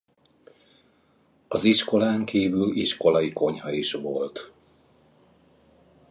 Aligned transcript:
Az 1.47 1.63
iskolán 1.63 2.25
kívül 2.25 2.75
iskolai 2.75 3.33
konyha 3.33 3.71
is 3.71 3.93
volt. 3.93 4.51